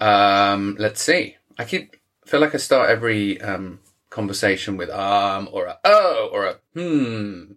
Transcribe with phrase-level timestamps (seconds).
[0.00, 1.36] Um, let's see.
[1.58, 6.46] I keep feel like I start every um conversation with um or a oh or
[6.46, 7.52] a hmm.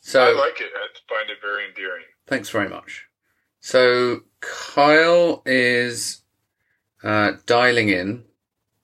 [0.00, 0.70] So I like it.
[0.74, 2.04] I find it very endearing.
[2.26, 3.06] Thanks very much.
[3.60, 6.22] So Kyle is
[7.02, 8.24] uh, dialing in.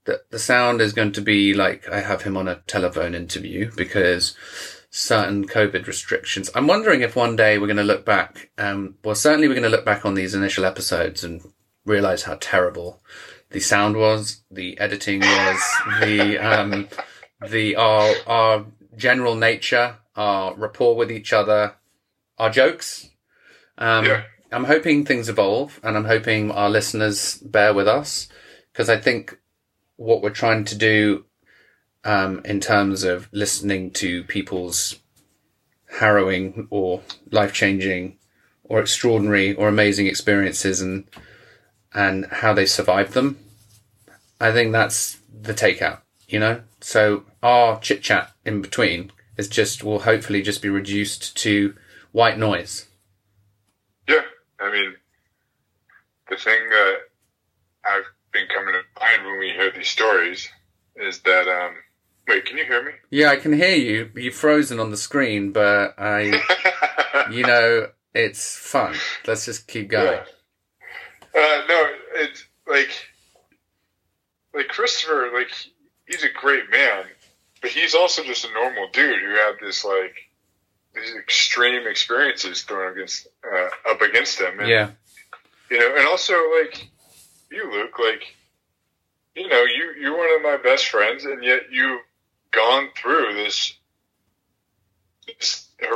[0.05, 3.71] The, the sound is going to be like I have him on a telephone interview
[3.77, 4.37] because
[4.91, 6.51] certain COVID restrictions.
[6.55, 8.51] I'm wondering if one day we're going to look back.
[8.59, 11.41] Um, well, certainly we're going to look back on these initial episodes and
[11.85, 13.01] realize how terrible
[13.51, 15.61] the sound was, the editing was,
[16.01, 16.89] the um,
[17.49, 18.65] the our our
[18.97, 21.75] general nature, our rapport with each other,
[22.39, 23.11] our jokes.
[23.79, 24.23] Um, Yeah.
[24.51, 28.29] I'm hoping things evolve, and I'm hoping our listeners bear with us
[28.71, 29.39] because I think
[29.97, 31.25] what we're trying to do
[32.05, 34.97] um, in terms of listening to people's
[35.99, 38.19] harrowing or life changing
[38.65, 41.05] or extraordinary or amazing experiences and
[41.95, 43.39] and how they survived them.
[44.41, 46.63] I think that's the takeout, you know?
[46.81, 51.75] So our chit chat in between is just will hopefully just be reduced to
[52.13, 52.87] white noise.
[54.09, 54.23] Yeah,
[54.61, 54.95] I mean,
[56.29, 56.97] the thing that
[57.85, 60.49] I've been coming to mind when we hear these stories
[60.97, 61.75] is that, um,
[62.29, 62.93] wait, can you hear me?
[63.11, 64.11] Yeah, I can hear you.
[64.15, 68.95] You're frozen on the screen, but I, you know, it's fun.
[69.27, 70.19] Let's just keep going.
[70.19, 70.25] Yeah.
[71.35, 72.91] Uh, no, it's like,
[74.55, 75.49] like Christopher, like
[76.07, 77.05] he's a great man,
[77.61, 80.15] but he's also just a normal dude who had this like
[80.95, 84.91] these extreme experiences thrown against uh, up against him, and Yeah.
[85.71, 86.87] you know, and also like
[87.51, 88.23] you, Luke, like
[89.35, 92.03] you know, you you're one of my best friends, and yet you've
[92.51, 93.73] gone through this this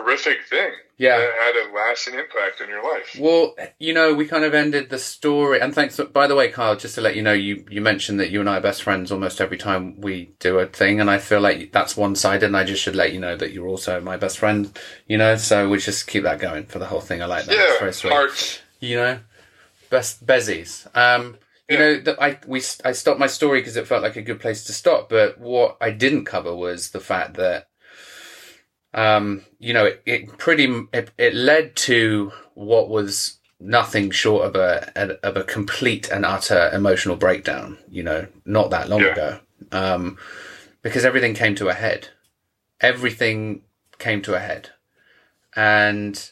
[0.07, 1.19] horrific thing Yeah.
[1.19, 3.17] that had a lasting impact on your life.
[3.19, 5.61] Well, you know, we kind of ended the story.
[5.61, 8.31] And thanks, by the way, Kyle, just to let you know, you, you mentioned that
[8.31, 11.01] you and I are best friends almost every time we do a thing.
[11.01, 12.47] And I feel like that's one sided.
[12.47, 15.37] And I just should let you know that you're also my best friend, you know?
[15.37, 17.23] So we just keep that going for the whole thing.
[17.23, 17.53] I like that.
[17.57, 18.13] it's Yeah, very sweet.
[18.13, 18.61] hearts.
[18.81, 19.19] You know,
[19.91, 20.87] best bezies.
[20.97, 21.37] Um,
[21.69, 24.41] you know, that I, we, I stopped my story because it felt like a good
[24.41, 25.09] place to stop.
[25.09, 27.69] But what I didn't cover was the fact that
[28.97, 34.57] um, you know, it, it pretty it, it led to what was nothing short of
[34.57, 37.79] a of a complete and utter emotional breakdown.
[37.89, 39.13] You know, not that long Yeah.
[39.13, 39.41] ago,
[39.71, 40.19] um,
[40.83, 42.09] because everything came to a head.
[42.81, 43.63] Everything
[43.99, 44.71] came to a head,
[45.55, 46.31] and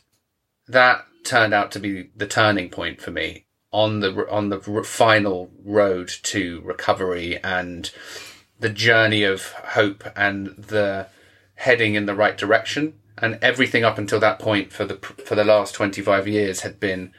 [0.66, 5.50] that turned out to be the turning point for me on the on the final
[5.64, 7.90] road to recovery and
[8.60, 11.06] the journey of hope and the
[11.56, 12.94] heading in the right direction.
[13.16, 17.12] And everything up until that point for the for the last 25 years had been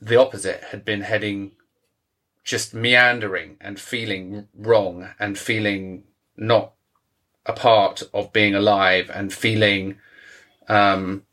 [0.00, 1.52] the opposite had been heading
[2.44, 6.04] just meandering and feeling wrong and feeling
[6.36, 6.72] not
[7.46, 9.98] a part of being alive and feeling
[10.68, 11.24] um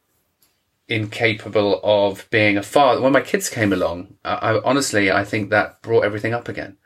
[0.88, 3.02] incapable of being a father.
[3.02, 6.78] When my kids came along I, I honestly i think that brought everything up again.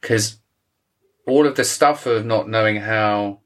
[0.00, 0.38] Because
[1.26, 3.40] all of the stuff of not knowing how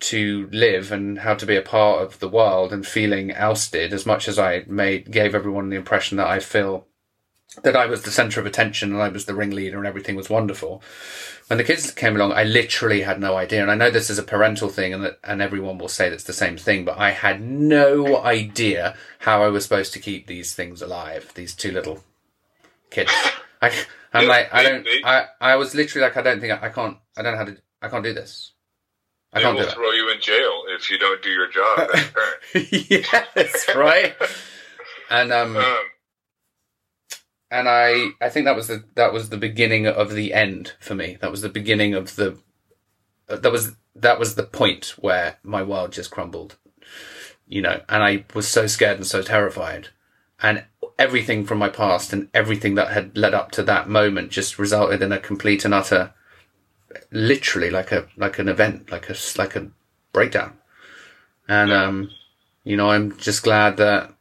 [0.00, 4.06] to live and how to be a part of the world and feeling ousted as
[4.06, 6.86] much as I made gave everyone the impression that I feel
[7.62, 10.30] that I was the center of attention and I was the ringleader and everything was
[10.30, 10.82] wonderful.
[11.48, 13.60] When the kids came along, I literally had no idea.
[13.60, 16.24] And I know this is a parental thing and that, and everyone will say that's
[16.24, 20.54] the same thing, but I had no idea how I was supposed to keep these
[20.54, 22.04] things alive, these two little
[22.90, 23.10] kids.
[23.60, 23.72] I,
[24.12, 26.98] I'm like, I don't, I, I was literally like, I don't think I, I can't,
[27.16, 28.52] I don't know how to, I can't do this.
[29.32, 31.88] I They will do throw you in jail if you don't do your job
[32.54, 34.14] yes, right.
[35.08, 35.76] And um, Um,
[37.50, 40.94] and I, I think that was the that was the beginning of the end for
[40.94, 41.18] me.
[41.20, 42.38] That was the beginning of the,
[43.28, 46.56] uh, that was that was the point where my world just crumbled,
[47.48, 47.80] you know.
[47.88, 49.88] And I was so scared and so terrified,
[50.40, 50.64] and
[50.96, 55.02] everything from my past and everything that had led up to that moment just resulted
[55.02, 56.14] in a complete and utter,
[57.10, 59.68] literally like a like an event, like a like a
[60.12, 60.56] breakdown.
[61.48, 61.84] And Yeah.
[61.84, 62.10] um,
[62.64, 64.12] you know, I'm just glad that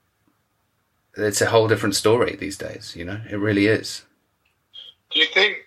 [1.16, 2.96] it's a whole different story these days.
[2.96, 4.04] You know, it really is.
[5.12, 5.58] do you think,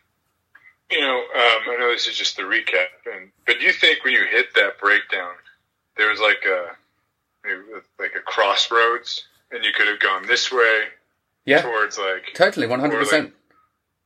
[0.90, 4.04] you know, um, I know this is just the recap, and, but do you think
[4.04, 5.34] when you hit that breakdown,
[5.96, 6.76] there was like a,
[7.98, 10.84] like a crossroads, and you could have gone this way
[11.44, 13.34] Yeah, towards like, totally, one hundred percent.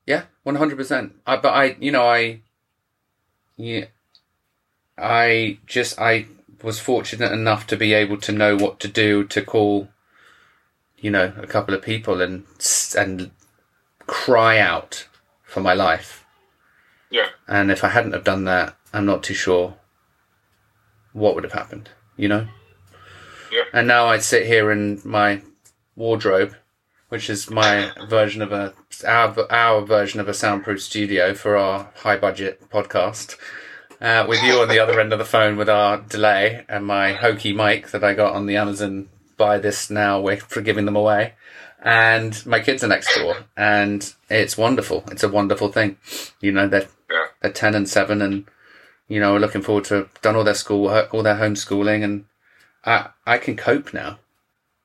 [0.06, 1.12] Yeah, one hundred percent.
[1.26, 2.40] I But I, you know, I,
[3.56, 3.87] yeah,
[4.99, 6.26] I just I
[6.62, 9.88] was fortunate enough to be able to know what to do to call,
[10.99, 13.31] you know, a couple of people and s- and
[14.06, 15.06] cry out
[15.44, 16.25] for my life.
[17.11, 17.29] Yeah.
[17.47, 19.76] And if I hadn't have done that, I'm not too sure
[21.12, 22.49] what would have happened, you know?
[23.50, 23.64] Yeah.
[23.73, 25.43] And now I sit here in my
[25.94, 26.55] wardrobe,
[27.08, 28.75] which is my version of a
[29.06, 33.37] our our version of a soundproof studio for our high budget podcast.
[34.00, 37.12] Uh, with you on the other end of the phone with our delay and my
[37.14, 39.08] hokey mic that I got on the Amazon
[39.38, 41.32] buy this now we're for giving them away.
[41.82, 45.05] And my kids are next door and it's wonderful.
[45.11, 45.97] It's a wonderful thing.
[46.41, 47.26] You know, they're Yeah.
[47.41, 48.47] they're ten and seven and
[49.08, 52.25] you know, are looking forward to done all their schoolwork, all their homeschooling and
[52.85, 54.19] I I can cope now.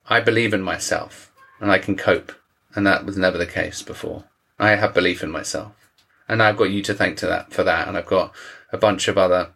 [0.08, 1.31] I believe in myself
[1.62, 2.34] and I can cope.
[2.76, 4.26] And that was never the case before.
[4.60, 5.74] I have belief in myself.
[6.28, 7.88] And I've got you to thank to that for that.
[7.88, 8.34] And I've got
[8.72, 9.52] a bunch of other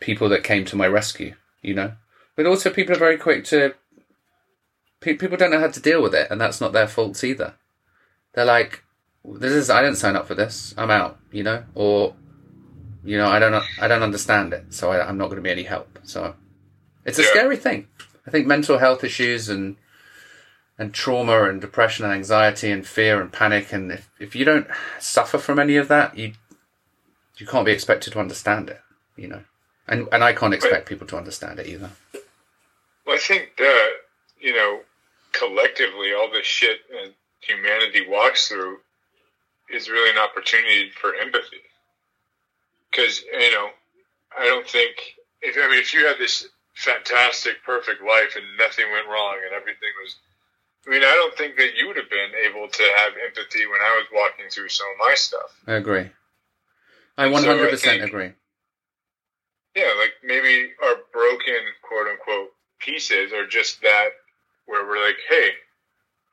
[0.00, 1.92] people that came to my rescue, you know?
[2.36, 3.74] But also people are very quick to,
[5.00, 6.28] people don't know how to deal with it.
[6.30, 7.54] And that's not their faults either.
[8.34, 8.82] They're like,
[9.24, 10.74] this is, I didn't sign up for this.
[10.76, 11.64] I'm out, you know?
[11.74, 12.14] Or,
[13.04, 14.74] you know, I don't, I don't understand it.
[14.74, 15.98] So I, I'm not going to be any help.
[16.02, 16.34] So
[17.04, 17.28] it's a Yeah.
[17.30, 17.86] scary thing.
[18.26, 19.76] I think mental health issues and
[20.78, 24.66] and trauma and depression and anxiety and fear and panic and if, if you don't
[24.98, 26.32] suffer from any of that you
[27.36, 28.80] you can't be expected to understand it
[29.18, 29.42] you know?
[29.86, 31.90] And and I can't expect people to understand it either.
[33.04, 33.90] Well, I think that,
[34.40, 34.80] you know,
[35.32, 38.78] collectively, all this shit that humanity walks through
[39.70, 41.62] is really an opportunity for empathy.
[42.90, 43.68] Because, you know,
[44.38, 44.96] I don't think,
[45.42, 49.54] if, I mean, if you had this fantastic, perfect life and nothing went wrong and
[49.54, 50.16] everything was,
[50.86, 53.80] I mean, I don't think that you would have been able to have empathy when
[53.80, 55.50] I was walking through some of my stuff.
[55.66, 56.10] I agree
[57.18, 58.32] I So I 100% think- agree
[59.74, 64.08] Yeah, like maybe our broken quote unquote pieces are just that
[64.66, 65.50] where we're like, hey,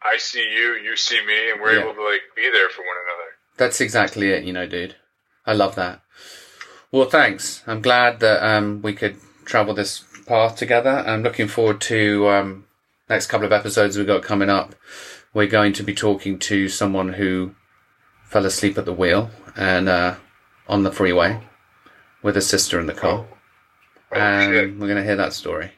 [0.03, 1.83] I see you, you see me, and we're Yeah.
[1.83, 3.30] able to like be there for one another.
[3.57, 4.95] that's exactly it you know dude
[5.45, 6.01] I love that
[6.91, 9.15] well thanks I'm glad that um we could
[9.45, 12.68] travel this path together I'm looking forward to um
[13.10, 14.75] next couple of episodes we've got coming up
[15.36, 17.54] we're going to be talking to someone who
[18.24, 20.16] fell asleep at the wheel and uh,
[20.68, 21.42] on the freeway
[22.24, 23.25] with his sister in the car.
[24.12, 24.80] Oh, and shit.
[24.80, 25.72] we're going to hear that story.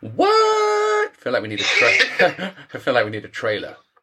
[0.00, 0.28] What?
[0.28, 3.76] I feel like we need a tra- I feel like we need a trailer.